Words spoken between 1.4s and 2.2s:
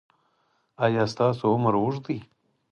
عمر اوږد دی؟